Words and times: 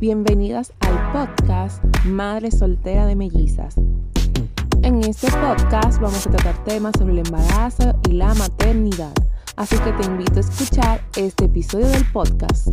Bienvenidas 0.00 0.72
al 0.78 1.12
podcast 1.12 1.82
Madre 2.04 2.52
Soltera 2.52 3.04
de 3.04 3.16
Mellizas. 3.16 3.74
En 4.82 5.02
este 5.02 5.28
podcast 5.28 6.00
vamos 6.00 6.24
a 6.24 6.30
tratar 6.30 6.62
temas 6.62 6.92
sobre 6.96 7.14
el 7.14 7.26
embarazo 7.26 7.98
y 8.08 8.12
la 8.12 8.32
maternidad, 8.34 9.12
así 9.56 9.76
que 9.78 9.92
te 9.94 10.06
invito 10.06 10.36
a 10.36 10.40
escuchar 10.40 11.02
este 11.16 11.46
episodio 11.46 11.88
del 11.88 12.04
podcast. 12.12 12.68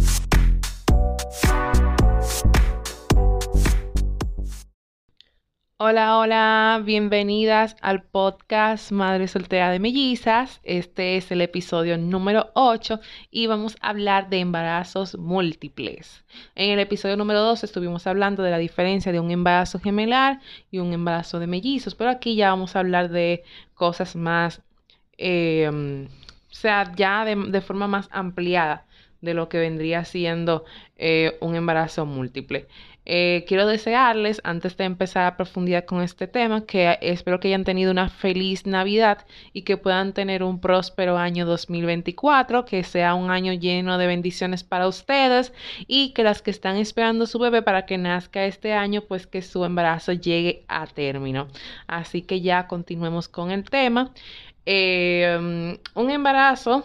Hola, 5.88 6.18
hola, 6.18 6.82
bienvenidas 6.84 7.78
al 7.80 8.02
podcast 8.02 8.92
Madre 8.92 9.28
Soltera 9.28 9.70
de 9.70 9.78
Mellizas. 9.78 10.60
Este 10.64 11.16
es 11.16 11.30
el 11.30 11.42
episodio 11.42 11.96
número 12.00 12.50
8 12.56 13.00
y 13.30 13.46
vamos 13.46 13.78
a 13.82 13.90
hablar 13.90 14.30
de 14.30 14.40
embarazos 14.40 15.16
múltiples. 15.16 16.26
En 16.56 16.72
el 16.72 16.80
episodio 16.80 17.18
número 17.18 17.40
2 17.42 17.66
estuvimos 17.66 18.08
hablando 18.08 18.42
de 18.42 18.50
la 18.50 18.58
diferencia 18.58 19.12
de 19.12 19.20
un 19.20 19.30
embarazo 19.30 19.80
gemelar 19.80 20.40
y 20.72 20.80
un 20.80 20.92
embarazo 20.92 21.38
de 21.38 21.45
mellizos, 21.45 21.94
pero 21.94 22.09
aquí 22.09 22.36
ya 22.36 22.50
vamos 22.50 22.76
a 22.76 22.80
hablar 22.80 23.09
de 23.09 23.44
cosas 23.76 24.16
más, 24.16 24.64
em, 25.20 26.06
o 26.06 26.56
sea, 26.56 26.92
ya 26.95 27.26
de 27.26 27.62
forma 27.62 27.88
más 27.88 28.09
ampliada 28.12 28.88
de 29.22 29.34
lo 29.34 29.50
que 29.50 29.60
vendría 29.60 30.05
siendo 30.05 30.66
eh, 30.98 31.38
un 31.42 31.56
embarazo 31.56 32.06
múltiple. 32.06 32.68
Eh, 33.08 33.46
quiero 33.48 33.68
desearles, 33.68 34.42
antes 34.44 34.78
de 34.78 34.86
empezar 34.86 35.26
a 35.28 35.38
profundizar 35.38 35.86
con 35.86 36.02
este 36.02 36.28
tema, 36.28 36.66
que 36.66 36.98
espero 37.02 37.40
que 37.40 37.50
hayan 37.50 37.64
tenido 37.64 37.92
una 37.92 38.09
feliz 38.09 38.66
Navidad 38.66 39.26
y 39.54 39.62
que 39.62 39.78
puedan 39.78 40.14
tener 40.14 40.42
un 40.42 40.59
próspero 40.59 41.18
año 41.18 41.46
2024, 41.46 42.66
que 42.66 42.84
sea 42.84 43.14
un 43.14 43.30
año 43.30 43.54
lleno 43.54 44.00
de 44.00 44.08
bendiciones 44.08 44.64
para 44.64 44.88
ustedes 44.88 45.54
y 45.88 46.14
que 46.14 46.23
las 46.23 46.42
que 46.42 46.50
están 46.50 46.78
esperando 46.78 47.28
su 47.28 47.38
bebé 47.38 47.61
para 47.61 47.86
que 47.86 48.00
nazca 48.00 48.45
este 48.45 48.73
año, 48.73 49.02
pues 49.02 49.28
que 49.28 49.44
su 49.44 49.64
embarazo 49.66 50.14
llegue 50.14 50.64
a 50.67 50.88
término. 50.88 51.48
Así 51.88 52.23
que 52.23 52.42
ya 52.42 52.67
continuemos 52.67 53.28
con 53.28 53.52
el 53.52 53.70
tema. 53.70 54.11
Eh, 54.66 55.78
un 55.94 56.09
embarazo 56.09 56.84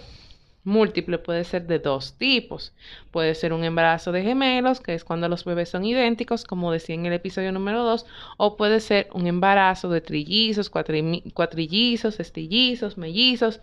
múltiple 0.64 1.18
puede 1.18 1.44
ser 1.44 1.66
de 1.66 1.78
dos 1.78 2.14
tipos. 2.14 2.72
Puede 3.10 3.34
ser 3.34 3.52
un 3.52 3.64
embarazo 3.64 4.12
de 4.12 4.22
gemelos, 4.22 4.80
que 4.80 4.94
es 4.94 5.04
cuando 5.04 5.28
los 5.28 5.44
bebés 5.44 5.70
son 5.70 5.84
idénticos, 5.84 6.44
como 6.44 6.72
decía 6.72 6.94
en 6.94 7.06
el 7.06 7.12
episodio 7.12 7.52
número 7.52 7.84
2, 7.84 8.06
o 8.36 8.56
puede 8.56 8.80
ser 8.80 9.08
un 9.12 9.26
embarazo 9.26 9.88
de 9.88 10.00
trillizos, 10.00 10.70
cuatrillizos, 10.70 12.20
estillizos, 12.20 12.98
mellizos, 12.98 13.60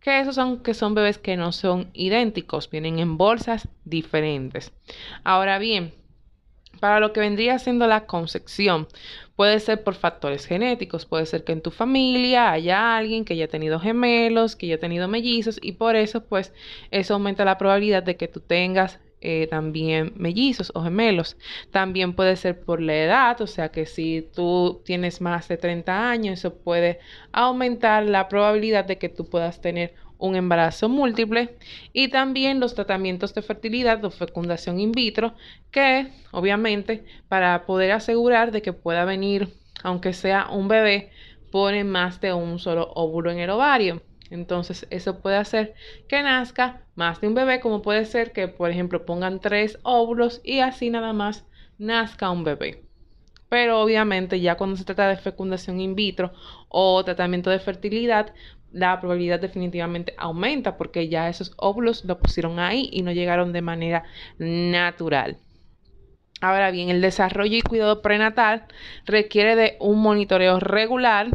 que 0.00 0.20
esos 0.20 0.36
son 0.36 0.62
que 0.62 0.74
son 0.74 0.94
bebés 0.94 1.18
que 1.18 1.36
no 1.36 1.52
son 1.52 1.90
idénticos, 1.92 2.70
vienen 2.70 2.98
en 2.98 3.18
bolsas 3.18 3.68
diferentes. 3.84 4.72
Ahora 5.24 5.58
bien, 5.58 5.92
para 6.78 7.00
lo 7.00 7.12
que 7.12 7.20
vendría 7.20 7.58
siendo 7.58 7.86
la 7.86 8.06
concepción, 8.06 8.88
puede 9.36 9.60
ser 9.60 9.84
por 9.84 9.94
factores 9.94 10.46
genéticos, 10.46 11.06
puede 11.06 11.26
ser 11.26 11.44
que 11.44 11.52
en 11.52 11.62
tu 11.62 11.70
familia 11.70 12.50
haya 12.52 12.96
alguien 12.96 13.24
que 13.24 13.34
haya 13.34 13.48
tenido 13.48 13.78
gemelos, 13.80 14.56
que 14.56 14.66
haya 14.66 14.80
tenido 14.80 15.08
mellizos 15.08 15.58
y 15.62 15.72
por 15.72 15.96
eso 15.96 16.24
pues 16.24 16.52
eso 16.90 17.14
aumenta 17.14 17.44
la 17.44 17.58
probabilidad 17.58 18.02
de 18.02 18.16
que 18.16 18.28
tú 18.28 18.40
tengas 18.40 18.98
eh, 19.20 19.48
también 19.48 20.12
mellizos 20.16 20.70
o 20.74 20.82
gemelos. 20.82 21.36
También 21.72 22.14
puede 22.14 22.36
ser 22.36 22.60
por 22.60 22.80
la 22.80 22.94
edad, 22.94 23.40
o 23.40 23.46
sea 23.48 23.70
que 23.70 23.84
si 23.86 24.28
tú 24.34 24.80
tienes 24.84 25.20
más 25.20 25.48
de 25.48 25.56
30 25.56 26.10
años, 26.10 26.38
eso 26.38 26.54
puede 26.54 27.00
aumentar 27.32 28.04
la 28.06 28.28
probabilidad 28.28 28.84
de 28.84 28.98
que 28.98 29.08
tú 29.08 29.28
puedas 29.28 29.60
tener 29.60 29.94
un 30.18 30.36
embarazo 30.36 30.88
múltiple 30.88 31.56
y 31.92 32.08
también 32.08 32.60
los 32.60 32.74
tratamientos 32.74 33.34
de 33.34 33.42
fertilidad 33.42 34.04
o 34.04 34.10
fecundación 34.10 34.80
in 34.80 34.92
vitro 34.92 35.34
que 35.70 36.12
obviamente 36.32 37.04
para 37.28 37.66
poder 37.66 37.92
asegurar 37.92 38.50
de 38.50 38.62
que 38.62 38.72
pueda 38.72 39.04
venir 39.04 39.48
aunque 39.82 40.12
sea 40.12 40.48
un 40.50 40.68
bebé 40.68 41.10
pone 41.50 41.84
más 41.84 42.20
de 42.20 42.32
un 42.32 42.58
solo 42.58 42.92
óvulo 42.94 43.30
en 43.30 43.38
el 43.38 43.50
ovario. 43.50 44.02
Entonces 44.30 44.86
eso 44.90 45.20
puede 45.20 45.36
hacer 45.36 45.74
que 46.08 46.22
nazca 46.22 46.82
más 46.94 47.20
de 47.20 47.28
un 47.28 47.34
bebé 47.34 47.60
como 47.60 47.80
puede 47.80 48.04
ser 48.04 48.32
que 48.32 48.48
por 48.48 48.70
ejemplo 48.70 49.06
pongan 49.06 49.40
tres 49.40 49.78
óvulos 49.82 50.40
y 50.44 50.60
así 50.60 50.90
nada 50.90 51.12
más 51.12 51.46
nazca 51.78 52.30
un 52.30 52.44
bebé. 52.44 52.87
Pero 53.48 53.80
obviamente 53.80 54.40
ya 54.40 54.56
cuando 54.56 54.76
se 54.76 54.84
trata 54.84 55.08
de 55.08 55.16
fecundación 55.16 55.80
in 55.80 55.94
vitro 55.94 56.32
o 56.68 57.02
tratamiento 57.04 57.50
de 57.50 57.58
fertilidad, 57.58 58.34
la 58.72 59.00
probabilidad 59.00 59.40
definitivamente 59.40 60.14
aumenta 60.18 60.76
porque 60.76 61.08
ya 61.08 61.28
esos 61.28 61.52
óvulos 61.56 62.04
lo 62.04 62.18
pusieron 62.18 62.58
ahí 62.58 62.88
y 62.92 63.02
no 63.02 63.12
llegaron 63.12 63.52
de 63.52 63.62
manera 63.62 64.04
natural. 64.38 65.38
Ahora 66.40 66.70
bien, 66.70 66.88
el 66.88 67.00
desarrollo 67.00 67.56
y 67.56 67.62
cuidado 67.62 68.00
prenatal 68.00 68.66
requiere 69.06 69.56
de 69.56 69.76
un 69.80 70.00
monitoreo 70.00 70.60
regular 70.60 71.28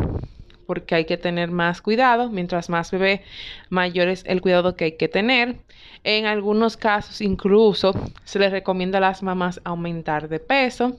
porque 0.66 0.96
hay 0.96 1.06
que 1.06 1.18
tener 1.18 1.52
más 1.52 1.81
cuidado. 1.81 2.29
Mientras 2.29 2.69
más 2.69 2.91
bebé, 2.91 3.23
mayor 3.69 4.07
es 4.07 4.23
el 4.25 4.40
cuidado 4.40 4.78
que 4.78 4.85
hay 4.85 4.97
que 4.97 5.09
tener. 5.09 5.57
En 6.06 6.25
algunos 6.25 6.78
casos 6.78 7.19
incluso 7.19 7.94
se 8.23 8.40
les 8.40 8.52
recomienda 8.52 9.00
a 9.00 9.02
las 9.02 9.23
mamás 9.23 9.59
aumentar 9.66 10.29
de 10.29 10.40
peso 10.40 10.97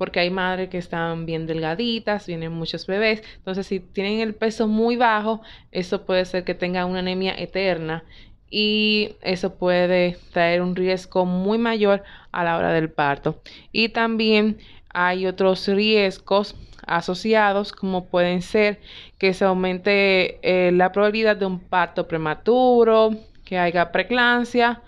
porque 0.00 0.18
hay 0.18 0.30
madres 0.30 0.70
que 0.70 0.78
están 0.78 1.26
bien 1.26 1.46
delgaditas, 1.46 2.26
vienen 2.26 2.52
muchos 2.52 2.86
bebés, 2.86 3.22
entonces 3.36 3.66
si 3.66 3.80
tienen 3.80 4.20
el 4.20 4.34
peso 4.34 4.66
muy 4.66 4.96
bajo, 4.96 5.42
eso 5.72 6.06
puede 6.06 6.24
ser 6.24 6.42
que 6.42 6.54
tengan 6.54 6.88
una 6.88 7.00
anemia 7.00 7.34
eterna 7.36 8.02
y 8.48 9.16
eso 9.20 9.56
puede 9.56 10.16
traer 10.32 10.62
un 10.62 10.74
riesgo 10.74 11.26
muy 11.26 11.58
mayor 11.58 12.02
a 12.32 12.44
la 12.44 12.56
hora 12.56 12.72
del 12.72 12.90
parto. 12.90 13.42
Y 13.72 13.90
también 13.90 14.56
hay 14.88 15.26
otros 15.26 15.68
riesgos 15.68 16.56
asociados 16.86 17.72
como 17.72 18.06
pueden 18.06 18.40
ser 18.40 18.80
que 19.18 19.34
se 19.34 19.44
aumente 19.44 20.38
eh, 20.40 20.72
la 20.72 20.92
probabilidad 20.92 21.36
de 21.36 21.44
un 21.44 21.60
parto 21.60 22.08
prematuro, 22.08 23.10
que 23.44 23.58
haya 23.58 23.92
preeclampsia 23.92 24.80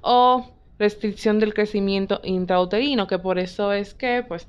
o 0.00 0.59
restricción 0.80 1.38
del 1.38 1.54
crecimiento 1.54 2.20
intrauterino, 2.24 3.06
que 3.06 3.18
por 3.18 3.38
eso 3.38 3.72
es 3.72 3.94
que, 3.94 4.24
pues, 4.26 4.48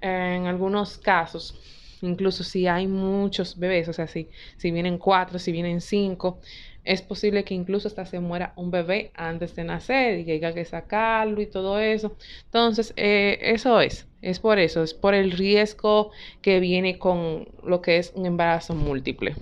en 0.00 0.46
algunos 0.46 0.96
casos, 0.96 1.58
incluso 2.00 2.44
si 2.44 2.68
hay 2.68 2.86
muchos 2.86 3.58
bebés, 3.58 3.88
o 3.88 3.92
sea, 3.92 4.06
si, 4.06 4.28
si 4.56 4.70
vienen 4.70 4.96
cuatro, 4.96 5.38
si 5.38 5.50
vienen 5.52 5.80
cinco, 5.80 6.38
es 6.84 7.02
posible 7.02 7.44
que 7.44 7.54
incluso 7.54 7.88
hasta 7.88 8.06
se 8.06 8.20
muera 8.20 8.52
un 8.56 8.70
bebé 8.70 9.10
antes 9.14 9.54
de 9.56 9.64
nacer 9.64 10.20
y 10.20 10.24
que 10.24 10.32
haya 10.32 10.54
que 10.54 10.64
sacarlo 10.64 11.40
y 11.40 11.46
todo 11.46 11.78
eso. 11.78 12.16
Entonces, 12.44 12.92
eh, 12.96 13.38
eso 13.40 13.80
es, 13.80 14.06
es 14.20 14.38
por 14.38 14.58
eso, 14.58 14.82
es 14.82 14.94
por 14.94 15.14
el 15.14 15.32
riesgo 15.32 16.10
que 16.40 16.60
viene 16.60 16.98
con 16.98 17.48
lo 17.64 17.82
que 17.82 17.98
es 17.98 18.12
un 18.14 18.26
embarazo 18.26 18.74
múltiple. 18.74 19.36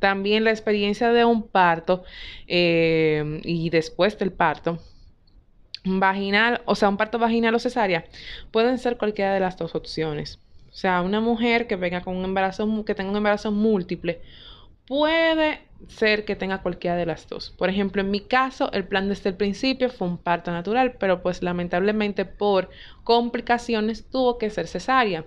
También 0.00 0.44
la 0.44 0.50
experiencia 0.50 1.12
de 1.12 1.24
un 1.24 1.46
parto 1.48 2.04
eh, 2.46 3.40
y 3.44 3.70
después 3.70 4.18
del 4.18 4.32
parto 4.32 4.78
vaginal, 5.84 6.62
o 6.66 6.74
sea, 6.74 6.88
un 6.88 6.96
parto 6.96 7.18
vaginal 7.18 7.54
o 7.54 7.58
cesárea, 7.58 8.04
pueden 8.50 8.78
ser 8.78 8.96
cualquiera 8.96 9.34
de 9.34 9.40
las 9.40 9.56
dos 9.56 9.74
opciones. 9.74 10.38
O 10.70 10.74
sea, 10.74 11.02
una 11.02 11.20
mujer 11.20 11.66
que 11.66 11.76
venga 11.76 12.00
con 12.00 12.16
un 12.16 12.24
embarazo, 12.24 12.84
que 12.84 12.94
tenga 12.94 13.10
un 13.10 13.16
embarazo 13.16 13.50
múltiple, 13.50 14.20
puede 14.86 15.60
ser 15.88 16.24
que 16.24 16.36
tenga 16.36 16.62
cualquiera 16.62 16.96
de 16.96 17.06
las 17.06 17.28
dos. 17.28 17.50
Por 17.56 17.70
ejemplo, 17.70 18.02
en 18.02 18.10
mi 18.10 18.20
caso, 18.20 18.70
el 18.72 18.84
plan 18.84 19.08
desde 19.08 19.30
el 19.30 19.36
principio 19.36 19.88
fue 19.88 20.08
un 20.08 20.18
parto 20.18 20.50
natural, 20.50 20.92
pero 20.98 21.22
pues 21.22 21.42
lamentablemente 21.42 22.24
por 22.24 22.70
complicaciones 23.04 24.08
tuvo 24.08 24.38
que 24.38 24.50
ser 24.50 24.66
cesárea. 24.66 25.24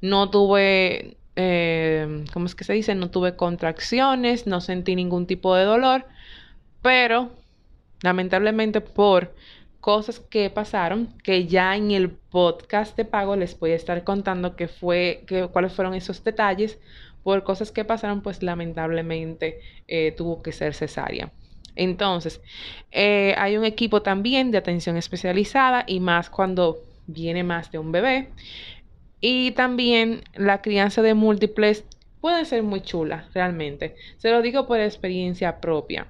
No 0.00 0.30
tuve, 0.30 1.16
eh, 1.36 2.24
¿cómo 2.32 2.46
es 2.46 2.54
que 2.54 2.64
se 2.64 2.72
dice? 2.72 2.94
No 2.94 3.10
tuve 3.10 3.36
contracciones, 3.36 4.46
no 4.46 4.60
sentí 4.60 4.94
ningún 4.96 5.26
tipo 5.26 5.54
de 5.54 5.64
dolor, 5.64 6.06
pero 6.82 7.30
lamentablemente 8.02 8.80
por 8.80 9.34
cosas 9.82 10.20
que 10.20 10.48
pasaron 10.48 11.08
que 11.24 11.48
ya 11.48 11.76
en 11.76 11.90
el 11.90 12.08
podcast 12.08 12.96
de 12.96 13.04
pago 13.04 13.34
les 13.34 13.58
voy 13.58 13.72
a 13.72 13.74
estar 13.74 14.04
contando 14.04 14.54
qué 14.54 14.68
fue, 14.68 15.24
que, 15.26 15.48
cuáles 15.48 15.72
fueron 15.72 15.94
esos 15.94 16.22
detalles. 16.22 16.78
Por 17.24 17.42
cosas 17.42 17.72
que 17.72 17.84
pasaron, 17.84 18.22
pues 18.22 18.44
lamentablemente 18.44 19.60
eh, 19.88 20.12
tuvo 20.16 20.40
que 20.40 20.52
ser 20.52 20.74
cesárea. 20.74 21.32
Entonces, 21.74 22.40
eh, 22.92 23.34
hay 23.36 23.56
un 23.56 23.64
equipo 23.64 24.02
también 24.02 24.52
de 24.52 24.58
atención 24.58 24.96
especializada 24.96 25.84
y 25.86 25.98
más 25.98 26.30
cuando 26.30 26.78
viene 27.08 27.42
más 27.42 27.72
de 27.72 27.78
un 27.78 27.90
bebé. 27.90 28.28
Y 29.20 29.50
también 29.50 30.22
la 30.34 30.62
crianza 30.62 31.02
de 31.02 31.14
múltiples 31.14 31.84
puede 32.20 32.44
ser 32.44 32.62
muy 32.62 32.82
chula, 32.82 33.28
realmente. 33.34 33.96
Se 34.18 34.30
lo 34.30 34.42
digo 34.42 34.68
por 34.68 34.78
experiencia 34.78 35.60
propia. 35.60 36.06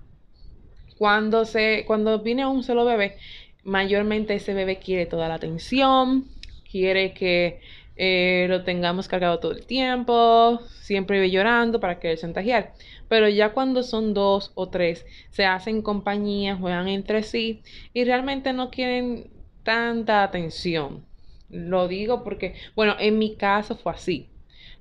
Cuando, 0.99 1.47
se, 1.47 1.85
cuando 1.87 2.21
viene 2.21 2.47
un 2.47 2.63
solo 2.63 2.85
bebé, 2.85 3.17
mayormente 3.65 4.35
ese 4.35 4.55
bebé 4.55 4.79
quiere 4.79 5.07
toda 5.07 5.29
la 5.29 5.35
atención, 5.35 6.27
quiere 6.71 7.13
que 7.15 7.61
eh, 7.97 8.47
lo 8.49 8.65
tengamos 8.65 9.07
cargado 9.07 9.39
todo 9.39 9.53
el 9.53 9.67
tiempo, 9.67 10.61
siempre 10.81 11.21
vive 11.21 11.31
llorando 11.31 11.81
para 11.81 12.01
querer 12.01 12.19
chantajear. 12.19 12.75
Pero 13.09 13.29
ya 13.29 13.53
cuando 13.53 13.83
son 13.83 14.15
dos 14.15 14.53
o 14.55 14.69
tres, 14.71 15.07
se 15.31 15.45
hacen 15.45 15.83
compañía, 15.83 16.57
juegan 16.57 16.89
entre 16.89 17.23
sí 17.23 17.63
y 17.93 18.05
realmente 18.05 18.53
no 18.53 18.71
quieren 18.71 19.31
tanta 19.63 20.23
atención. 20.23 21.05
Lo 21.51 21.87
digo 21.87 22.25
porque, 22.25 22.55
bueno, 22.75 22.97
en 22.99 23.19
mi 23.19 23.37
caso 23.37 23.77
fue 23.77 23.93
así. 23.93 24.29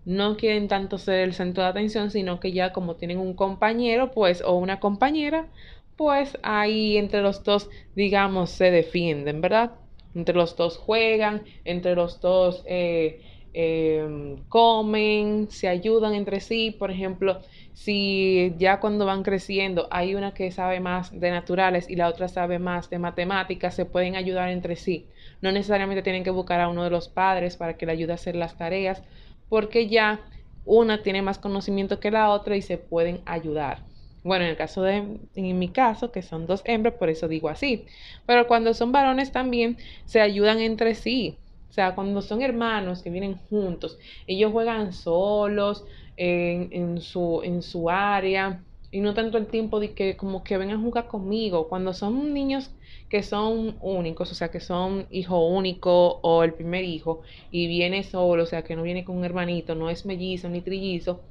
No 0.05 0.37
quieren 0.37 0.67
tanto 0.67 0.97
ser 0.97 1.19
el 1.19 1.33
centro 1.33 1.63
de 1.63 1.69
atención, 1.69 2.09
sino 2.09 2.39
que 2.39 2.53
ya 2.53 2.73
como 2.73 2.95
tienen 2.95 3.19
un 3.19 3.35
compañero, 3.35 4.11
pues, 4.11 4.41
o 4.41 4.53
una 4.53 4.79
compañera, 4.79 5.47
pues 5.95 6.37
ahí 6.43 6.97
entre 6.97 7.21
los 7.21 7.43
dos, 7.43 7.69
digamos, 7.95 8.49
se 8.51 8.71
defienden, 8.71 9.41
¿verdad? 9.41 9.71
Entre 10.15 10.35
los 10.35 10.55
dos 10.55 10.77
juegan, 10.77 11.43
entre 11.63 11.95
los 11.95 12.19
dos 12.21 12.63
eh, 12.67 13.21
em, 13.53 14.37
comen, 14.49 15.49
se 15.49 15.67
ayudan 15.67 16.13
entre 16.15 16.39
sí. 16.39 16.71
Por 16.71 16.91
ejemplo, 16.91 17.41
si 17.73 18.53
ya 18.57 18.79
cuando 18.79 19.05
van 19.05 19.23
creciendo 19.23 19.87
hay 19.91 20.15
una 20.15 20.33
que 20.33 20.51
sabe 20.51 20.79
más 20.79 21.17
de 21.17 21.31
naturales 21.31 21.89
y 21.89 21.95
la 21.95 22.09
otra 22.09 22.27
sabe 22.27 22.59
más 22.59 22.89
de 22.89 22.99
matemáticas, 22.99 23.75
se 23.75 23.85
pueden 23.85 24.15
ayudar 24.15 24.49
entre 24.49 24.75
sí. 24.75 25.07
No 25.41 25.51
necesariamente 25.51 26.03
tienen 26.03 26.23
que 26.23 26.29
buscar 26.31 26.59
a 26.61 26.69
uno 26.69 26.83
de 26.83 26.89
los 26.89 27.09
padres 27.09 27.57
para 27.57 27.77
que 27.77 27.85
le 27.85 27.93
ayude 27.93 28.11
a 28.11 28.15
hacer 28.15 28.35
las 28.35 28.57
tareas, 28.57 29.03
porque 29.49 29.87
ya 29.87 30.21
una 30.65 31.01
tiene 31.03 31.21
más 31.21 31.39
conocimiento 31.39 31.99
que 31.99 32.11
la 32.11 32.29
otra 32.31 32.55
y 32.55 32.61
se 32.61 32.77
pueden 32.77 33.21
ayudar. 33.25 33.90
Bueno, 34.23 34.43
en 34.45 34.51
el 34.51 34.57
caso 34.57 34.83
de, 34.83 35.19
en 35.35 35.59
mi 35.59 35.69
caso, 35.69 36.11
que 36.11 36.21
son 36.21 36.45
dos 36.45 36.61
hembras, 36.65 36.95
por 36.95 37.09
eso 37.09 37.27
digo 37.27 37.49
así. 37.49 37.85
Pero 38.25 38.47
cuando 38.47 38.73
son 38.73 38.91
varones 38.91 39.31
también 39.31 39.77
se 40.05 40.21
ayudan 40.21 40.59
entre 40.59 40.93
sí. 40.95 41.39
O 41.69 41.73
sea, 41.73 41.95
cuando 41.95 42.21
son 42.21 42.41
hermanos 42.41 43.01
que 43.01 43.09
vienen 43.09 43.35
juntos, 43.49 43.97
ellos 44.27 44.51
juegan 44.51 44.93
solos 44.93 45.85
en, 46.17 46.69
en, 46.71 47.01
su, 47.01 47.41
en 47.43 47.61
su 47.63 47.89
área 47.89 48.63
y 48.91 48.99
no 48.99 49.13
tanto 49.13 49.37
el 49.37 49.47
tiempo 49.47 49.79
de 49.79 49.93
que 49.93 50.17
como 50.17 50.43
que 50.43 50.57
vengan 50.57 50.77
a 50.79 50.81
jugar 50.83 51.07
conmigo. 51.07 51.67
Cuando 51.69 51.93
son 51.93 52.33
niños 52.33 52.71
que 53.09 53.23
son 53.23 53.77
únicos, 53.81 54.31
o 54.31 54.35
sea, 54.35 54.51
que 54.51 54.59
son 54.59 55.07
hijo 55.09 55.47
único 55.47 56.19
o 56.21 56.43
el 56.43 56.53
primer 56.53 56.83
hijo 56.83 57.21
y 57.51 57.67
viene 57.67 58.03
solo, 58.03 58.43
o 58.43 58.45
sea, 58.45 58.63
que 58.63 58.75
no 58.75 58.83
viene 58.83 59.03
con 59.05 59.17
un 59.17 59.25
hermanito, 59.25 59.73
no 59.75 59.89
es 59.89 60.05
mellizo 60.05 60.47
ni 60.49 60.61
trillizo, 60.61 61.21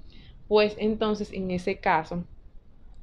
pues 0.48 0.75
entonces 0.78 1.32
en 1.32 1.50
ese 1.50 1.78
caso 1.78 2.25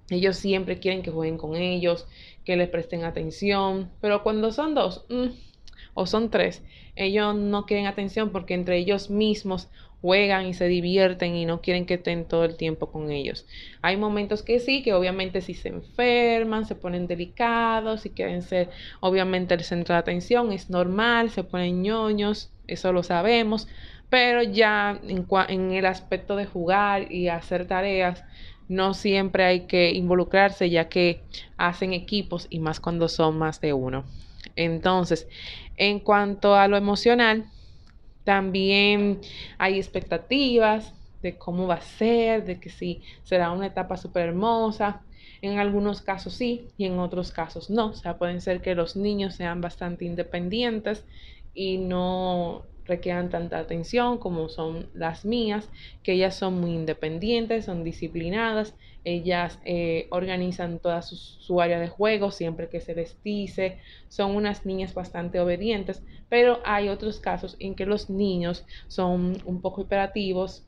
ellos 0.10 0.38
siempre 0.38 0.80
quieren 0.80 1.02
que 1.02 1.12
jueguen 1.12 1.38
con 1.38 1.56
ellos, 1.56 2.08
que 2.46 2.56
les 2.56 2.70
presten 2.70 3.04
atención, 3.04 3.92
pero 4.02 4.24
cuando 4.24 4.52
son 4.52 4.74
dos 4.74 5.06
mm, 5.10 5.28
o 5.94 6.06
son 6.06 6.30
tres, 6.30 6.64
ellos 6.96 7.36
no 7.36 7.66
quieren 7.66 7.88
atención 7.88 8.32
porque 8.32 8.54
entre 8.54 8.78
ellos 8.78 9.10
mismos 9.10 9.70
juegan 10.02 10.46
y 10.46 10.54
se 10.54 10.68
divierten 10.68 11.36
y 11.36 11.46
no 11.46 11.62
quieren 11.62 11.86
que 11.86 11.96
estén 11.96 12.26
todo 12.26 12.46
el 12.46 12.56
tiempo 12.56 12.92
con 12.92 13.12
ellos. 13.12 13.46
Hay 13.82 13.98
momentos 13.98 14.44
que 14.44 14.60
sí, 14.60 14.84
que 14.84 14.94
obviamente 14.94 15.42
si 15.42 15.54
se 15.54 15.70
enferman, 15.70 16.66
se 16.66 16.76
ponen 16.76 17.08
delicados, 17.08 18.06
y 18.06 18.12
quieren 18.12 18.42
ser 18.42 18.70
obviamente 19.00 19.56
el 19.56 19.64
centro 19.64 19.96
de 19.96 20.00
atención, 20.00 20.52
es 20.52 20.70
normal, 20.70 21.32
se 21.32 21.44
ponen 21.44 21.82
ñoños, 21.82 22.52
eso 22.68 22.94
lo 22.94 23.04
sabemos, 23.04 23.68
pero 24.10 24.44
ya 24.44 25.00
en, 25.04 25.28
en 25.50 25.72
el 25.72 25.86
aspecto 25.86 26.36
de 26.36 26.46
jugar 26.46 27.12
y 27.12 27.28
hacer 27.28 27.68
tareas, 27.68 28.24
no 28.68 28.94
siempre 28.94 29.46
hay 29.46 29.68
que 29.68 29.92
involucrarse 29.92 30.70
ya 30.70 30.90
que 30.90 31.24
hacen 31.58 31.94
equipos 31.94 32.48
y 32.50 32.60
más 32.60 32.80
cuando 32.80 33.08
son 33.08 33.38
más 33.38 33.62
de 33.62 33.74
uno. 33.74 34.06
Entonces, 34.56 35.28
en 35.76 36.00
cuanto 36.00 36.56
a 36.56 36.68
lo 36.68 36.78
emocional, 36.78 37.46
también 38.24 39.22
hay 39.58 39.78
expectativas 39.78 40.94
de 41.22 41.38
cómo 41.38 41.68
va 41.68 41.76
a 41.76 41.82
ser, 41.82 42.46
de 42.46 42.60
que 42.60 42.70
sí 42.70 43.04
será 43.24 43.52
una 43.52 43.68
etapa 43.68 43.98
súper 43.98 44.28
hermosa. 44.28 45.04
En 45.42 45.60
algunos 45.60 46.02
casos 46.02 46.34
sí 46.34 46.70
y 46.78 46.86
en 46.86 47.00
otros 47.00 47.32
casos 47.32 47.70
no. 47.70 47.88
O 47.88 47.94
sea, 47.94 48.18
pueden 48.18 48.42
ser 48.42 48.62
que 48.62 48.76
los 48.76 48.96
niños 48.96 49.36
sean 49.36 49.62
bastante 49.62 50.06
independientes 50.06 51.06
y 51.54 51.78
no 51.78 52.66
requieran 52.88 53.30
tanta 53.30 53.60
atención 53.60 54.18
como 54.18 54.50
son 54.50 54.90
las 54.94 55.26
mías, 55.26 55.70
que 56.04 56.14
ellas 56.14 56.36
son 56.36 56.60
muy 56.60 56.72
independientes, 56.72 57.66
son 57.66 57.84
disciplinadas, 57.84 58.76
ellas 59.04 59.60
eh, 59.64 60.08
organizan 60.12 60.80
toda 60.80 61.02
su, 61.02 61.62
área 61.62 61.80
de 61.80 61.88
juego 61.88 62.32
siempre 62.32 62.70
que 62.70 62.82
se 62.82 62.96
les 62.96 63.22
dice, 63.24 63.80
son 64.10 64.36
unas 64.36 64.66
niñas 64.66 64.94
bastante 64.94 65.40
obedientes, 65.40 66.04
pero 66.30 66.60
hay 66.66 66.90
otros 66.90 67.20
casos 67.20 67.56
en 67.60 67.76
que 67.76 67.86
los 67.86 68.10
niños 68.10 68.66
son 68.88 69.38
un 69.46 69.62
poco 69.62 69.82
imperativos 69.82 70.68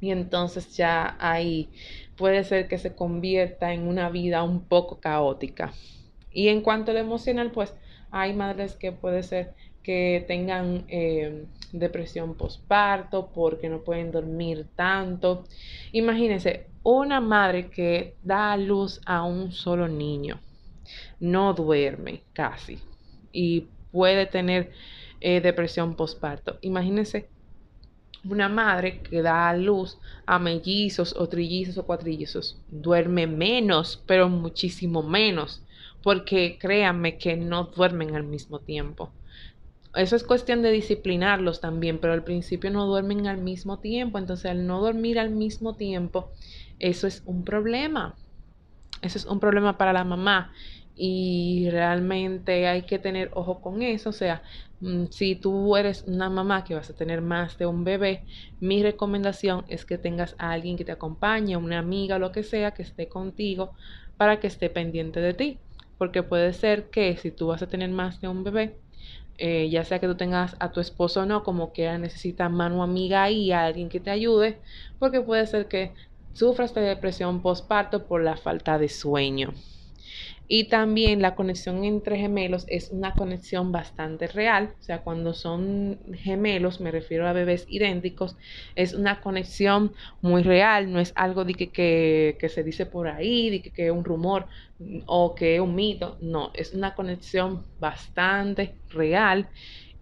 y 0.00 0.10
entonces 0.10 0.76
ya 0.76 1.16
ahí 1.20 1.70
puede 2.16 2.44
ser 2.44 2.68
que 2.68 2.78
se 2.78 2.94
convierta 2.94 3.72
en 3.72 3.88
una 3.88 4.10
vida 4.10 4.42
un 4.42 4.66
poco 4.66 5.00
caótica. 5.00 5.72
Y 6.30 6.48
en 6.48 6.60
cuanto 6.60 6.90
al 6.90 6.98
emocional, 6.98 7.50
pues 7.50 7.74
hay 8.10 8.34
madres 8.34 8.76
que 8.76 8.92
puede 8.92 9.22
ser 9.22 9.54
que 9.86 10.24
tengan 10.26 10.84
eh, 10.88 11.46
depresión 11.70 12.34
postparto 12.34 13.30
porque 13.32 13.68
no 13.68 13.84
pueden 13.84 14.10
dormir 14.10 14.66
tanto. 14.74 15.44
Imagínense, 15.92 16.66
una 16.82 17.20
madre 17.20 17.70
que 17.70 18.16
da 18.24 18.52
a 18.52 18.56
luz 18.56 19.00
a 19.06 19.22
un 19.22 19.52
solo 19.52 19.86
niño, 19.86 20.40
no 21.20 21.54
duerme 21.54 22.24
casi 22.32 22.80
y 23.30 23.68
puede 23.92 24.26
tener 24.26 24.72
eh, 25.20 25.40
depresión 25.40 25.94
postparto. 25.94 26.58
Imagínense 26.62 27.28
una 28.24 28.48
madre 28.48 29.02
que 29.02 29.22
da 29.22 29.48
a 29.48 29.56
luz 29.56 29.98
a 30.26 30.40
mellizos 30.40 31.14
o 31.16 31.28
trillizos 31.28 31.78
o 31.78 31.86
cuatrillizos 31.86 32.60
duerme 32.68 33.28
menos, 33.28 34.02
pero 34.04 34.28
muchísimo 34.28 35.04
menos, 35.04 35.62
porque 36.02 36.58
créanme 36.58 37.18
que 37.18 37.36
no 37.36 37.66
duermen 37.66 38.16
al 38.16 38.24
mismo 38.24 38.58
tiempo. 38.58 39.12
Eso 39.96 40.16
es 40.16 40.24
cuestión 40.24 40.62
de 40.62 40.70
disciplinarlos 40.70 41.60
también, 41.60 41.98
pero 41.98 42.12
al 42.12 42.24
principio 42.24 42.70
no 42.70 42.86
duermen 42.86 43.26
al 43.26 43.38
mismo 43.38 43.80
tiempo, 43.80 44.18
entonces 44.18 44.50
al 44.50 44.66
no 44.66 44.80
dormir 44.80 45.18
al 45.18 45.30
mismo 45.30 45.76
tiempo, 45.76 46.32
eso 46.78 47.06
es 47.06 47.22
un 47.26 47.44
problema. 47.44 48.14
Eso 49.02 49.18
es 49.18 49.26
un 49.26 49.40
problema 49.40 49.78
para 49.78 49.92
la 49.92 50.04
mamá 50.04 50.52
y 50.94 51.68
realmente 51.70 52.66
hay 52.66 52.82
que 52.82 52.98
tener 52.98 53.30
ojo 53.34 53.60
con 53.60 53.82
eso. 53.82 54.10
O 54.10 54.12
sea, 54.12 54.42
mm, 54.80 55.06
si 55.10 55.36
tú 55.36 55.76
eres 55.76 56.04
una 56.06 56.30
mamá 56.30 56.64
que 56.64 56.74
vas 56.74 56.90
a 56.90 56.94
tener 56.96 57.20
más 57.22 57.58
de 57.58 57.66
un 57.66 57.84
bebé, 57.84 58.24
mi 58.60 58.82
recomendación 58.82 59.64
es 59.68 59.84
que 59.84 59.98
tengas 59.98 60.34
a 60.38 60.52
alguien 60.52 60.76
que 60.76 60.84
te 60.84 60.92
acompañe, 60.92 61.56
una 61.56 61.78
amiga 61.78 62.18
lo 62.18 62.32
que 62.32 62.42
sea, 62.42 62.72
que 62.72 62.82
esté 62.82 63.08
contigo 63.08 63.74
para 64.16 64.40
que 64.40 64.46
esté 64.48 64.70
pendiente 64.70 65.20
de 65.20 65.34
ti. 65.34 65.60
Porque 65.98 66.22
puede 66.22 66.52
ser 66.52 66.90
que 66.90 67.16
si 67.16 67.30
tú 67.30 67.48
vas 67.48 67.62
a 67.62 67.68
tener 67.68 67.90
más 67.90 68.20
de 68.20 68.28
un 68.28 68.44
bebé, 68.44 68.80
eh, 69.38 69.68
ya 69.70 69.84
sea 69.84 69.98
que 70.00 70.06
tú 70.06 70.16
tengas 70.16 70.56
a 70.60 70.72
tu 70.72 70.80
esposo 70.80 71.22
o 71.22 71.26
no, 71.26 71.42
como 71.44 71.72
que 71.72 71.98
necesita 71.98 72.48
mano 72.48 72.82
amiga 72.82 73.30
y 73.30 73.52
alguien 73.52 73.88
que 73.88 74.00
te 74.00 74.10
ayude, 74.10 74.60
porque 74.98 75.20
puede 75.20 75.46
ser 75.46 75.68
que 75.68 75.94
sufras 76.32 76.74
de 76.74 76.82
depresión 76.82 77.42
postparto 77.42 78.06
por 78.06 78.22
la 78.22 78.36
falta 78.36 78.78
de 78.78 78.88
sueño. 78.88 79.54
Y 80.48 80.68
también 80.68 81.22
la 81.22 81.34
conexión 81.34 81.84
entre 81.84 82.18
gemelos 82.18 82.66
es 82.68 82.90
una 82.90 83.16
conexión 83.16 83.72
bastante 83.72 84.28
real, 84.28 84.74
o 84.78 84.82
sea, 84.82 85.02
cuando 85.02 85.34
son 85.34 85.98
gemelos, 86.14 86.80
me 86.80 86.92
refiero 86.92 87.26
a 87.26 87.32
bebés 87.32 87.66
idénticos, 87.68 88.36
es 88.76 88.94
una 88.94 89.20
conexión 89.20 89.92
muy 90.20 90.42
real, 90.42 90.92
no 90.92 91.00
es 91.00 91.12
algo 91.16 91.44
de 91.44 91.54
que, 91.54 92.36
que, 92.38 92.48
se 92.48 92.62
dice 92.62 92.86
por 92.86 93.08
ahí, 93.08 93.50
de 93.50 93.62
que, 93.62 93.86
es 93.86 93.92
un 93.92 94.04
rumor 94.04 94.46
o 95.06 95.34
que 95.34 95.56
es 95.56 95.60
un 95.60 95.74
mito, 95.74 96.18
no, 96.20 96.52
es 96.54 96.74
una 96.74 96.94
conexión 96.94 97.66
bastante 97.78 98.76
real 98.88 99.48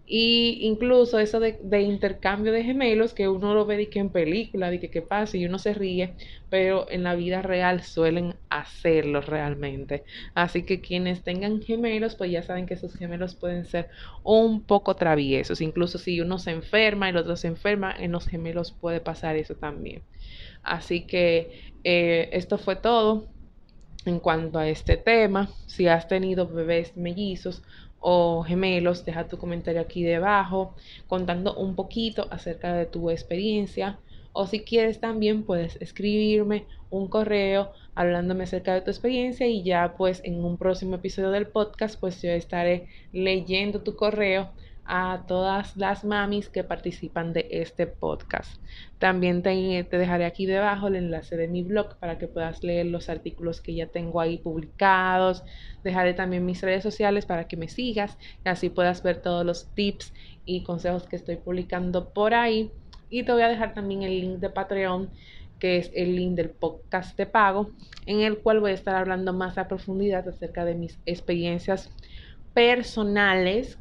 y 0.06 0.58
incluso 0.62 1.18
eso 1.18 1.40
de, 1.40 1.58
intercambio 1.80 2.52
de 2.52 2.62
gemelos, 2.62 3.14
que 3.14 3.28
uno 3.28 3.54
lo 3.54 3.64
ve 3.64 3.78
de 3.78 3.88
que 3.88 4.00
en 4.00 4.10
película, 4.10 4.70
de 4.70 4.78
que 4.78 4.90
qué 4.90 5.00
pasa 5.00 5.36
y 5.36 5.46
uno 5.46 5.58
se 5.58 5.72
ríe, 5.72 6.14
pero 6.50 6.90
en 6.90 7.02
la 7.02 7.14
vida 7.14 7.40
real 7.40 7.82
suelen 7.82 8.36
hacerlo 8.50 9.22
realmente. 9.22 10.04
Así 10.34 10.64
que 10.64 10.80
quienes 10.82 11.22
tengan 11.24 11.62
gemelos, 11.62 12.16
pues 12.16 12.30
ya 12.30 12.42
saben 12.42 12.66
que 12.66 12.74
esos 12.74 12.94
gemelos 12.96 13.34
pueden 13.34 13.64
ser 13.64 13.88
un 14.22 14.64
poco 14.66 14.94
traviesos. 14.94 15.60
Incluso 15.62 15.98
si 15.98 16.20
uno 16.20 16.38
se 16.38 16.50
enferma 16.50 17.06
y 17.06 17.10
el 17.10 17.16
otro 17.16 17.36
se 17.36 17.48
enferma, 17.48 17.94
en 17.98 18.12
los 18.12 18.26
gemelos 18.26 18.72
puede 18.72 19.00
pasar 19.00 19.36
eso 19.36 19.54
también. 19.56 20.04
Así 20.62 21.06
que 21.06 21.72
eh, 21.84 22.30
esto 22.32 22.58
fue 22.58 22.76
todo 22.76 23.33
en 24.04 24.20
cuanto 24.20 24.58
a 24.58 24.68
este 24.68 24.96
tema. 24.96 25.50
Si 25.66 25.86
has 25.88 26.08
tenido 26.08 26.46
bebés 26.46 26.96
mellizos, 26.96 27.62
o 28.06 28.42
gemelos, 28.42 29.06
deja 29.06 29.28
tu 29.28 29.38
comentario 29.38 29.80
aquí 29.80 30.02
debajo 30.02 30.74
contando 31.06 31.56
un 31.56 31.74
poquito 31.74 32.28
acerca 32.30 32.74
de 32.74 32.84
tu 32.84 33.08
experiencia. 33.10 33.98
O 34.34 34.46
si 34.46 34.60
quieres 34.60 35.00
también 35.00 35.44
puedes 35.44 35.76
escribirme 35.80 36.66
un 36.90 37.08
correo 37.08 37.72
hablándome 37.94 38.44
acerca 38.44 38.74
de 38.74 38.82
tu 38.82 38.90
experiencia 38.90 39.46
y 39.46 39.62
ya 39.62 39.94
pues 39.96 40.20
en 40.24 40.44
un 40.44 40.58
próximo 40.58 40.96
episodio 40.96 41.30
del 41.30 41.46
podcast 41.46 41.98
pues 41.98 42.20
yo 42.20 42.28
estaré 42.28 42.88
leyendo 43.12 43.80
tu 43.80 43.96
correo 43.96 44.50
a 44.86 45.24
todas 45.26 45.76
las 45.76 46.04
mamis 46.04 46.48
que 46.48 46.64
participan 46.64 47.32
de 47.32 47.46
este 47.50 47.86
podcast. 47.86 48.60
También 48.98 49.42
te, 49.42 49.84
te, 49.84 49.98
dejaré 49.98 50.24
aquí 50.24 50.46
debajo 50.46 50.88
el 50.88 50.96
enlace 50.96 51.36
de 51.36 51.48
mi 51.48 51.62
blog 51.62 51.96
para 51.96 52.18
que 52.18 52.28
puedas 52.28 52.62
leer 52.62 52.86
los 52.86 53.08
artículos 53.08 53.60
que 53.60 53.74
ya 53.74 53.86
tengo 53.86 54.20
ahí 54.20 54.38
publicados. 54.38 55.44
Dejaré 55.82 56.14
también 56.14 56.44
mis 56.44 56.60
redes 56.60 56.82
sociales 56.82 57.26
para 57.26 57.48
que 57.48 57.56
me 57.56 57.68
sigas 57.68 58.18
y 58.44 58.48
así 58.48 58.68
puedas 58.68 59.02
ver 59.02 59.22
todos 59.22 59.44
los 59.44 59.66
tips 59.74 60.12
y 60.44 60.62
consejos 60.62 61.06
que 61.06 61.16
estoy 61.16 61.36
publicando 61.36 62.10
por 62.10 62.34
ahí. 62.34 62.70
Y 63.08 63.22
te 63.22 63.32
voy 63.32 63.42
a 63.42 63.48
dejar 63.48 63.74
también 63.74 64.02
el 64.02 64.20
link 64.20 64.38
de 64.38 64.50
Patreon 64.50 65.10
que 65.58 65.78
es 65.78 65.90
el 65.94 66.16
link 66.16 66.34
del 66.34 66.50
podcast 66.50 67.16
de 67.16 67.24
pago, 67.24 67.70
en 68.04 68.20
el 68.20 68.38
cual 68.38 68.60
voy 68.60 68.72
a 68.72 68.74
estar 68.74 68.96
hablando 68.96 69.32
más 69.32 69.56
a 69.56 69.66
profundidad 69.66 70.28
acerca 70.28 70.64
de 70.64 70.74
mis 70.74 70.98
experiencias 71.06 71.90
personales 72.52 73.78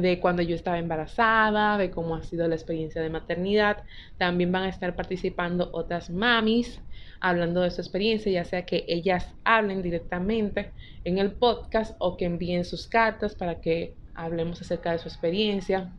de 0.00 0.20
cuando 0.20 0.42
yo 0.42 0.54
estaba 0.56 0.78
embarazada, 0.78 1.78
de 1.78 1.90
cómo 1.90 2.14
ha 2.16 2.22
sido 2.22 2.46
la 2.48 2.54
experiencia 2.54 3.02
de 3.02 3.10
maternidad. 3.10 3.84
También 4.18 4.52
van 4.52 4.64
a 4.64 4.68
estar 4.68 4.96
participando 4.96 5.70
otras 5.72 6.10
mamis 6.10 6.80
hablando 7.20 7.60
de 7.60 7.70
su 7.70 7.80
experiencia, 7.80 8.32
ya 8.32 8.44
sea 8.44 8.64
que 8.64 8.84
ellas 8.88 9.34
hablen 9.44 9.82
directamente 9.82 10.72
en 11.04 11.18
el 11.18 11.32
podcast 11.32 11.94
o 11.98 12.16
que 12.16 12.24
envíen 12.24 12.64
sus 12.64 12.86
cartas 12.86 13.34
para 13.34 13.60
que 13.60 13.94
hablemos 14.14 14.60
acerca 14.60 14.92
de 14.92 14.98
su 14.98 15.08
experiencia. 15.08 15.92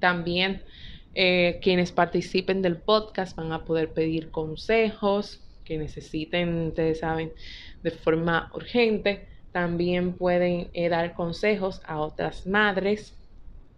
También 0.00 0.62
eh, 1.14 1.60
quienes 1.62 1.92
participen 1.92 2.62
del 2.62 2.78
podcast 2.78 3.36
van 3.36 3.52
a 3.52 3.64
poder 3.64 3.92
pedir 3.92 4.30
consejos 4.30 5.40
que 5.64 5.78
necesiten, 5.78 6.68
ustedes 6.68 7.00
saben, 7.00 7.32
de 7.82 7.90
forma 7.90 8.50
urgente. 8.54 9.28
También 9.52 10.16
pueden 10.16 10.70
eh, 10.74 10.88
dar 10.88 11.14
consejos 11.14 11.80
a 11.86 12.00
otras 12.00 12.46
madres 12.46 13.18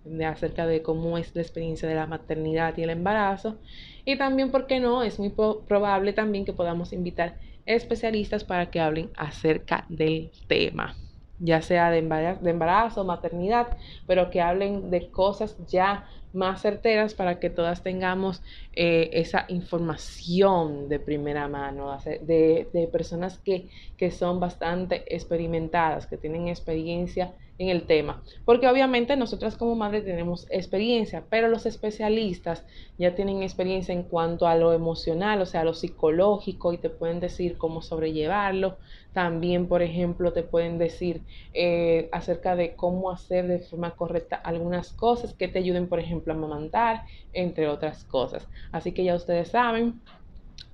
de 0.05 0.25
acerca 0.27 0.67
de 0.67 0.83
cómo 0.83 1.19
es 1.19 1.35
la 1.35 1.43
experiencia 1.43 1.89
de 1.89 1.95
la 1.95 2.07
maternidad 2.07 2.77
y 2.77 2.83
el 2.83 2.91
embarazo. 2.91 3.61
Y 4.05 4.19
también, 4.19 4.51
¿por 4.51 4.67
qué 4.67 4.81
no? 4.81 5.03
Es 5.03 5.19
muy 5.19 5.31
probable 5.31 6.13
también 6.13 6.45
que 6.45 6.53
podamos 6.53 6.93
invitar 6.93 7.39
especialistas 7.67 8.45
para 8.45 8.71
que 8.71 8.81
hablen 8.81 9.11
acerca 9.17 9.87
del 9.89 10.33
tema, 10.49 10.97
ya 11.39 11.63
sea 11.63 11.91
de 11.91 11.99
embarazo, 11.99 13.05
maternidad, 13.05 13.77
pero 14.07 14.31
que 14.31 14.41
hablen 14.41 14.91
de 14.91 15.11
cosas 15.11 15.57
ya 15.67 16.07
más 16.33 16.63
certeras 16.63 17.15
para 17.15 17.39
que 17.39 17.49
todas 17.49 17.83
tengamos 17.83 18.43
eh, 18.73 19.11
esa 19.13 19.47
información 19.49 20.89
de 20.89 20.99
primera 20.99 21.49
mano, 21.49 21.97
de, 22.05 22.69
de 22.73 22.89
personas 22.89 23.39
que, 23.39 23.71
que 23.97 24.11
son 24.11 24.41
bastante 24.41 25.05
experimentadas, 25.15 26.07
que 26.07 26.19
tienen 26.19 26.49
experiencia 26.49 27.35
en 27.59 27.69
el 27.69 27.87
tema. 27.87 28.23
Porque 28.45 28.69
obviamente 28.69 29.17
nosotras 29.17 29.57
como 29.57 29.75
madres 29.75 30.05
tenemos 30.05 30.47
experiencia, 30.51 31.27
pero 31.31 31.49
los 31.49 31.67
especialistas 31.67 32.67
ya 32.99 33.15
tienen 33.15 33.43
experiencia 33.43 33.93
en 33.95 34.05
cuanto 34.05 34.47
a 34.47 34.57
lo 34.57 34.73
emocional, 34.73 35.41
o 35.41 35.47
sea, 35.47 35.65
lo 35.65 35.75
psicológico 35.75 36.73
y 36.73 36.79
te 36.79 36.91
pueden 36.91 37.21
decir 37.21 37.57
cómo 37.57 37.83
sobrellevarlo. 37.83 38.79
También, 39.13 39.69
por 39.69 39.83
ejemplo, 39.83 40.33
te 40.33 40.43
pueden 40.43 40.79
decir 40.79 41.25
eh, 41.53 42.09
acerca 42.13 42.57
de 42.57 42.75
cómo 42.75 43.11
hacer 43.11 43.47
de 43.47 43.61
forma 43.61 43.93
correcta 43.93 44.37
algunas 44.37 44.93
cosas 44.93 45.35
que 45.35 45.49
te 45.49 45.61
ayuden, 45.61 45.89
por 45.89 46.01
ejemplo, 46.01 46.33
a 46.33 46.37
amamantar, 46.37 47.03
entre 47.33 47.69
otras 47.69 48.05
cosas. 48.05 48.49
Así 48.73 48.93
que 48.93 49.05
ya 49.05 49.15
ustedes 49.15 49.49
saben, 49.49 50.03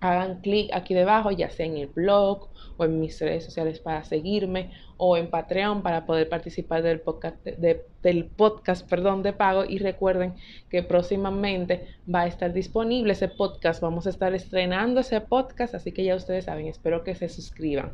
hagan 0.00 0.40
clic 0.40 0.70
aquí 0.72 0.94
debajo, 0.94 1.30
ya 1.30 1.50
sea 1.50 1.66
en 1.66 1.76
el 1.76 1.86
blog 1.86 2.48
o 2.76 2.84
en 2.84 3.00
mis 3.00 3.20
redes 3.20 3.44
sociales 3.44 3.78
para 3.78 4.02
seguirme 4.04 4.70
o 4.96 5.16
en 5.16 5.30
Patreon 5.30 5.82
para 5.82 6.06
poder 6.06 6.28
participar 6.28 6.82
del 6.82 7.00
podcast, 7.00 7.36
del 7.44 8.26
podcast 8.26 8.88
perdón, 8.88 9.22
de 9.22 9.32
pago. 9.32 9.64
Y 9.64 9.78
recuerden 9.78 10.34
que 10.68 10.82
próximamente 10.82 11.86
va 12.12 12.22
a 12.22 12.26
estar 12.26 12.52
disponible 12.52 13.12
ese 13.12 13.28
podcast. 13.28 13.80
Vamos 13.80 14.06
a 14.06 14.10
estar 14.10 14.34
estrenando 14.34 15.00
ese 15.00 15.20
podcast, 15.20 15.74
así 15.74 15.92
que 15.92 16.04
ya 16.04 16.16
ustedes 16.16 16.46
saben, 16.46 16.66
espero 16.66 17.04
que 17.04 17.14
se 17.14 17.28
suscriban. 17.28 17.92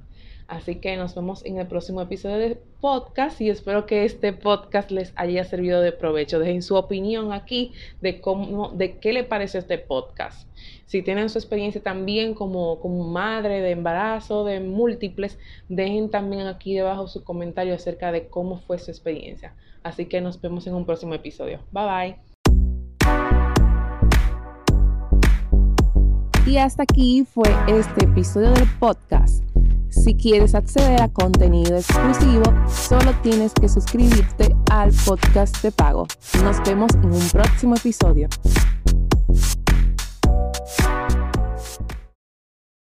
Así 0.49 0.77
que 0.77 0.97
nos 0.97 1.17
vemos 1.17 1.45
en 1.45 1.59
el 1.59 1.67
próximo 1.67 2.01
episodio 2.01 2.39
de 2.39 2.57
podcast 2.81 3.41
y 3.41 3.51
espero 3.51 3.85
que 3.85 4.05
este 4.05 4.33
podcast 4.33 4.93
les 4.93 5.13
haya 5.17 5.43
servido 5.43 5.81
de 5.81 5.91
provecho. 5.91 6.39
Dejen 6.39 6.63
su 6.63 6.77
opinión 6.77 7.33
aquí 7.33 7.73
de 8.01 8.21
cómo, 8.21 8.69
de 8.71 8.99
qué 8.99 9.13
le 9.13 9.25
pareció 9.25 9.59
este 9.59 9.79
podcast. 9.79 10.49
Si 10.87 11.03
tienen 11.03 11.31
su 11.31 11.39
experiencia 11.39 11.83
también 11.83 11.96
como, 12.35 12.81
como 12.81 13.09
madre 13.09 13.61
de 13.61 13.71
embarazo, 13.71 14.45
de 14.45 14.61
múltiples, 14.61 15.39
dejen 15.69 16.11
también 16.11 16.47
aquí 16.47 16.75
debajo 16.75 17.09
su 17.09 17.25
comentario 17.25 17.75
acerca 17.75 18.13
de 18.13 18.29
cómo 18.29 18.59
fue 18.59 18.79
su 18.79 18.91
experiencia. 18.91 19.55
Así 19.83 20.07
que 20.07 20.21
nos 20.21 20.41
vemos 20.41 20.67
en 20.67 20.75
un 20.75 20.85
próximo 20.85 21.15
episodio. 21.15 21.61
Bye 21.71 21.85
bye. 21.85 22.17
Y 26.47 26.59
hasta 26.59 26.85
aquí 26.85 27.25
fue 27.25 27.49
este 27.67 28.05
episodio 28.05 28.51
del 28.51 28.69
podcast. 28.79 29.43
Si 29.91 30.15
quieres 30.15 30.55
acceder 30.55 31.03
a 31.03 31.09
contenido 31.09 31.77
exclusivo, 31.77 32.45
solo 32.69 33.13
tienes 33.23 33.53
que 33.53 33.69
suscribirte 33.69 34.55
al 34.71 34.93
podcast 35.05 35.63
de 35.63 35.73
pago. 35.73 36.07
Nos 36.45 36.63
vemos 36.65 36.95
en 36.95 37.13
un 37.13 37.29
próximo 37.31 37.75
episodio. 37.75 38.29